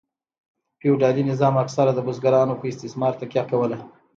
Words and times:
فیوډالي 0.79 1.23
نظام 1.31 1.55
اکثره 1.63 1.91
د 1.95 1.99
بزګرانو 2.07 2.59
په 2.59 2.65
استثمار 2.71 3.13
تکیه 3.21 3.43
کوله. 3.51 3.77